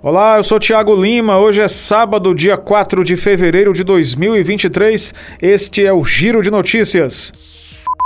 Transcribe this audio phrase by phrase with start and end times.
[0.00, 1.40] Olá, eu sou Tiago Lima.
[1.40, 5.12] Hoje é sábado, dia 4 de fevereiro de 2023.
[5.42, 7.32] Este é o Giro de Notícias.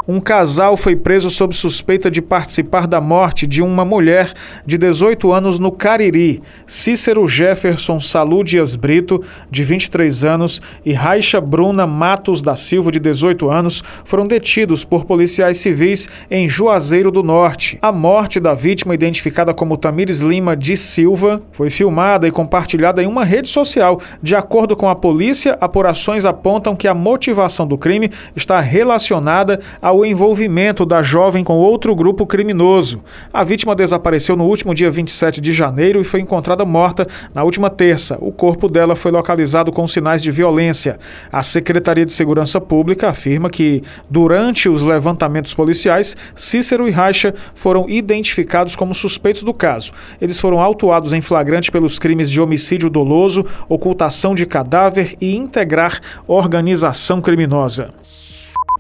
[0.07, 4.33] Um casal foi preso sob suspeita de participar da morte de uma mulher
[4.67, 6.43] de 18 anos no Cariri.
[6.67, 12.99] Cícero Jefferson Salu Dias Brito, de 23 anos, e Raixa Bruna Matos da Silva, de
[12.99, 17.79] 18 anos, foram detidos por policiais civis em Juazeiro do Norte.
[17.81, 23.07] A morte da vítima, identificada como Tamires Lima de Silva, foi filmada e compartilhada em
[23.07, 24.01] uma rede social.
[24.21, 29.92] De acordo com a polícia, apurações apontam que a motivação do crime está relacionada a
[29.93, 33.03] ao envolvimento da jovem com outro grupo criminoso.
[33.31, 37.69] A vítima desapareceu no último dia 27 de janeiro e foi encontrada morta na última
[37.69, 38.17] terça.
[38.19, 40.99] O corpo dela foi localizado com sinais de violência.
[41.31, 47.87] A Secretaria de Segurança Pública afirma que, durante os levantamentos policiais, Cícero e Raixa foram
[47.87, 49.93] identificados como suspeitos do caso.
[50.23, 56.01] Eles foram autuados em flagrante pelos crimes de homicídio doloso, ocultação de cadáver e integrar
[56.27, 57.93] organização criminosa.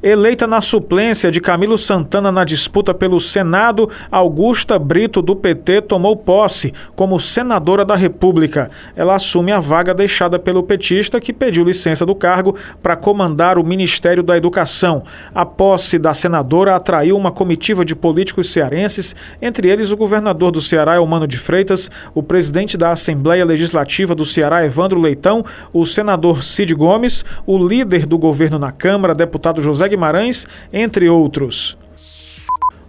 [0.03, 6.17] Eleita na suplência de Camilo Santana na disputa pelo Senado, Augusta Brito, do PT, tomou
[6.17, 8.69] posse como senadora da República.
[8.97, 13.65] Ela assume a vaga deixada pelo petista, que pediu licença do cargo para comandar o
[13.65, 15.05] Ministério da Educação.
[15.33, 20.61] A posse da senadora atraiu uma comitiva de políticos cearenses, entre eles o governador do
[20.61, 26.43] Ceará, Elmano de Freitas, o presidente da Assembleia Legislativa do Ceará, Evandro Leitão, o senador
[26.43, 31.77] Cid Gomes, o líder do governo na Câmara, deputado José Guimarães, entre outros.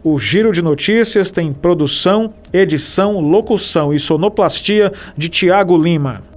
[0.01, 6.32] O Giro de Notícias tem produção, edição, locução e sonoplastia de Tiago Lima.